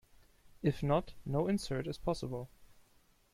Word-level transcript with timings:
If 0.63 0.81
not, 0.81 1.13
no 1.27 1.47
insert 1.47 1.85
is 1.85 1.99
possible. 1.99 2.49